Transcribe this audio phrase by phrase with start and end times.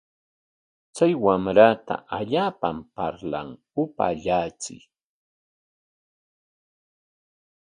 [0.95, 3.49] Chay wamrata allaapam parlan,
[3.81, 4.81] upaallachiy.